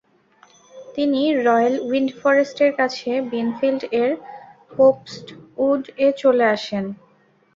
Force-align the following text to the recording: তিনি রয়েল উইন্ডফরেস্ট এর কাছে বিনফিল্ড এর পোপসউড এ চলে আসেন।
তিনি 0.95 1.21
রয়েল 1.47 1.75
উইন্ডফরেস্ট 1.87 2.57
এর 2.65 2.71
কাছে 2.79 3.09
বিনফিল্ড 3.31 3.83
এর 4.01 4.11
পোপসউড 4.71 5.83
এ 5.97 6.17
চলে 6.21 6.45
আসেন। 6.55 6.85